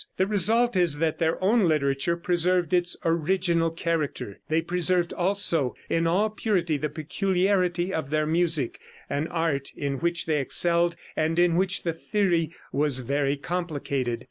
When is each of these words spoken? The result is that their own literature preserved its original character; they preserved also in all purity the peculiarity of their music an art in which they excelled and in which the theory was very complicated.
The 0.17 0.25
result 0.25 0.75
is 0.75 0.97
that 0.97 1.19
their 1.19 1.37
own 1.43 1.65
literature 1.67 2.17
preserved 2.17 2.73
its 2.73 2.97
original 3.05 3.69
character; 3.69 4.39
they 4.49 4.63
preserved 4.63 5.13
also 5.13 5.75
in 5.91 6.07
all 6.07 6.31
purity 6.31 6.75
the 6.75 6.89
peculiarity 6.89 7.93
of 7.93 8.09
their 8.09 8.25
music 8.25 8.79
an 9.11 9.27
art 9.27 9.71
in 9.75 9.99
which 9.99 10.25
they 10.25 10.39
excelled 10.41 10.95
and 11.15 11.37
in 11.37 11.55
which 11.55 11.83
the 11.83 11.93
theory 11.93 12.51
was 12.71 13.01
very 13.01 13.35
complicated. 13.37 14.19